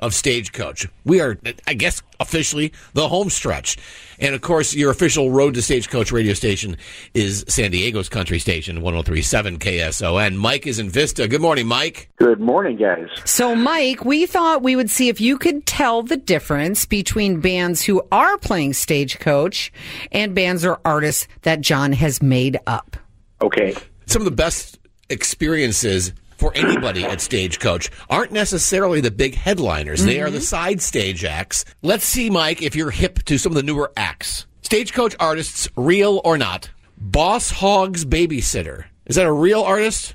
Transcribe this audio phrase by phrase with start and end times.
[0.00, 0.88] of Stagecoach.
[1.04, 3.76] We are, I guess, officially the home stretch.
[4.18, 6.76] And of course, your official Road to Stagecoach radio station
[7.14, 10.36] is San Diego's country station, 1037 KSON.
[10.36, 11.28] Mike is in Vista.
[11.28, 12.10] Good morning, Mike.
[12.16, 13.08] Good morning, guys.
[13.24, 17.82] So, Mike, we thought we would see if you could tell the difference between bands
[17.82, 19.72] who are playing Stagecoach
[20.12, 22.96] and bands or artists that John has made up.
[23.42, 23.74] Okay.
[24.06, 24.78] Some of the best
[25.08, 30.04] experiences for anybody at Stagecoach aren't necessarily the big headliners.
[30.04, 30.44] They are the mm-hmm.
[30.44, 31.66] side stage acts.
[31.82, 34.46] Let's see, Mike, if you're hip to some of the newer acts.
[34.62, 36.70] Stagecoach artists, real or not.
[36.96, 38.86] Boss Hogg's Babysitter.
[39.04, 40.14] Is that a real artist?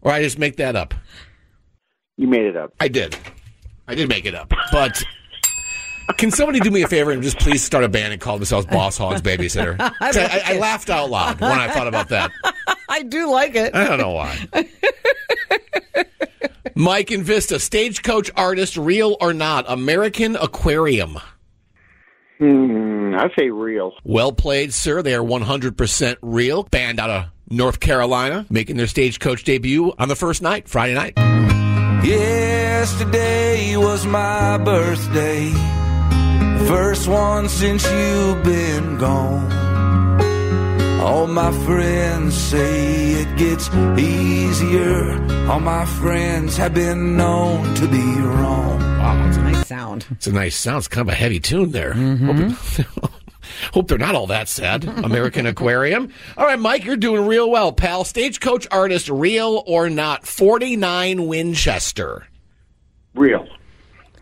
[0.00, 0.94] Or I just make that up?
[2.16, 2.72] You made it up.
[2.80, 3.16] I did.
[3.86, 4.52] I did make it up.
[4.72, 5.02] But
[6.16, 8.66] can somebody do me a favor and just please start a band and call themselves
[8.66, 9.76] Boss Hogg's Babysitter?
[9.98, 12.30] 'Cause I, I, I laughed out loud when I thought about that.
[12.88, 13.74] I do like it.
[13.74, 14.48] I don't know why.
[16.78, 21.18] Mike and Vista, stagecoach artist, real or not, American Aquarium.
[22.38, 23.94] Hmm, I say real.
[24.04, 25.02] Well played, sir.
[25.02, 26.62] They are 100% real.
[26.62, 31.14] Band out of North Carolina, making their stagecoach debut on the first night, Friday night.
[32.06, 35.50] Yesterday was my birthday.
[36.68, 39.67] First one since you've been gone.
[41.08, 45.48] All my friends say it gets easier.
[45.48, 48.78] All my friends have been known to be wrong.
[48.78, 50.06] Wow, it's a, Nice sound.
[50.10, 50.78] it's a nice sound.
[50.78, 51.94] It's kind of a heavy tune there.
[51.94, 52.48] Mm-hmm.
[53.00, 53.12] Hope,
[53.72, 54.84] hope they're not all that sad.
[54.84, 56.12] American Aquarium.
[56.36, 58.04] All right, Mike, you're doing real well, pal.
[58.04, 62.26] Stagecoach artist, real or not, 49 Winchester.
[63.14, 63.46] Real.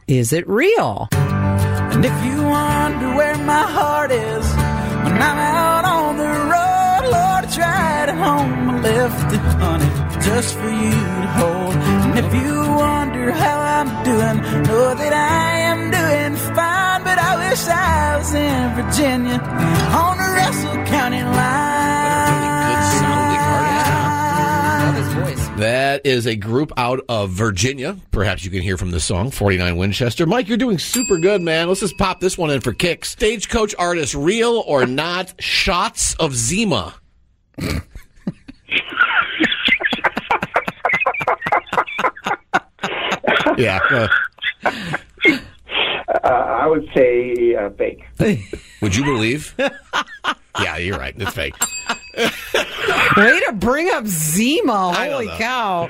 [0.07, 1.09] Is it real?
[1.13, 4.47] And if you wonder where my heart is
[5.05, 5.66] when I'm out
[8.19, 8.71] home.
[8.71, 9.91] I left it, honey,
[10.25, 11.75] just for you to hold.
[11.75, 12.55] And if you
[12.85, 17.03] wonder how I'm doing, know that I am doing fine.
[17.05, 19.39] But I wish I was in Virginia
[20.03, 21.77] on the Russell County line.
[25.57, 27.97] That is a group out of Virginia.
[28.11, 30.27] Perhaps you can hear from the song 49 Winchester.
[30.27, 31.69] Mike, you're doing super good, man.
[31.69, 33.13] Let's just pop this one in for kicks.
[33.13, 36.95] Stagecoach artist, real or not, shots of Zima.
[43.57, 43.81] yeah.
[43.91, 44.09] uh,
[46.25, 48.03] Uh, I would say uh, fake.
[48.81, 49.55] would you believe?
[50.61, 51.15] yeah, you're right.
[51.17, 51.55] It's fake.
[53.17, 54.93] Way to bring up Zima.
[54.95, 55.89] Holy cow.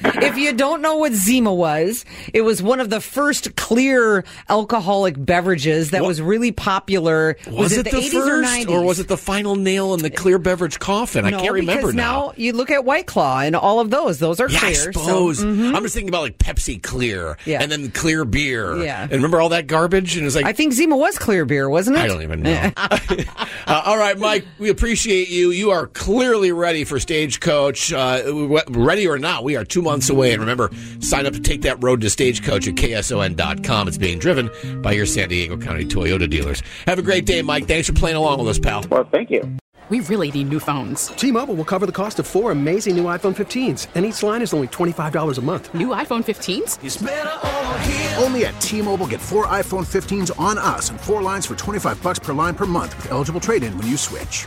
[0.00, 5.14] If you don't know what Zima was, it was one of the first clear alcoholic
[5.24, 7.36] beverages that What- was really popular.
[7.48, 8.70] Was, it, it, the, the 80s or first, 90s?
[8.70, 11.24] or was it the final nail in the clear beverage coffin?
[11.24, 12.32] I can't remember because now.
[12.36, 14.74] you look at White Claw and all of those; those are Yeah, I clear.
[14.74, 15.42] so- suppose.
[15.42, 17.62] I'm just thinking about like Pepsi Clear Yeah.
[17.62, 18.76] and then clear beer.
[18.82, 19.02] Yeah.
[19.02, 20.16] And remember all that garbage?
[20.16, 22.00] And it's like, I think Zima was clear beer, wasn't it?
[22.00, 22.70] I don't even know.
[22.76, 25.50] uh, all right, Mike, we appreciate you.
[25.50, 27.92] You are clearly ready for Stagecoach.
[27.92, 30.32] Uh, ready or not, we are two months away.
[30.32, 33.88] And remember, sign up to take that road to Stagecoach at KSON.com.
[33.88, 34.50] It's being driven
[34.82, 36.62] by your San Diego County Toyota dealers.
[36.86, 37.66] Have a great day, Mike.
[37.66, 38.84] Thanks for playing along with us, pal.
[38.90, 39.58] Well, thank you.
[39.88, 41.06] We really need new phones.
[41.08, 44.52] T-Mobile will cover the cost of four amazing new iPhone 15s, and each line is
[44.52, 45.72] only $25 a month.
[45.72, 46.84] New iPhone 15s?
[46.84, 48.14] It's over here.
[48.18, 52.18] Only at T-Mobile get four iPhone 15s on us and four lines for 25 bucks
[52.18, 54.46] per line per month with eligible trade-in when you switch.